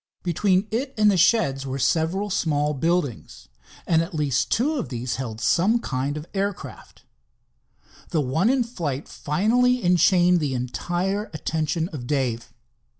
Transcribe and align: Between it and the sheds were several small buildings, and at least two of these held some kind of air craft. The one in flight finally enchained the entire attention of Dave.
Between 0.23 0.67
it 0.71 0.95
and 0.97 1.11
the 1.11 1.15
sheds 1.15 1.63
were 1.67 1.77
several 1.77 2.31
small 2.31 2.73
buildings, 2.73 3.49
and 3.85 4.01
at 4.01 4.15
least 4.15 4.49
two 4.51 4.73
of 4.77 4.89
these 4.89 5.17
held 5.17 5.39
some 5.39 5.77
kind 5.79 6.17
of 6.17 6.25
air 6.33 6.55
craft. 6.55 7.03
The 8.09 8.19
one 8.19 8.49
in 8.49 8.63
flight 8.63 9.07
finally 9.07 9.83
enchained 9.83 10.39
the 10.39 10.55
entire 10.55 11.29
attention 11.35 11.87
of 11.89 12.07
Dave. 12.07 12.51